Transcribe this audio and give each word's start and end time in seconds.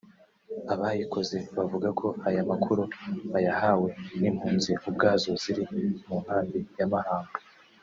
abayikoze 0.73 1.37
bavuga 1.57 1.89
ko 1.99 2.07
aya 2.27 2.43
makuru 2.51 2.83
bayahawe 3.31 3.89
n’impunzi 4.19 4.71
ubwazo 4.87 5.29
ziri 5.41 5.63
mu 6.05 6.15
nkambi 6.23 6.59
ya 6.79 6.87
Mahama 6.93 7.33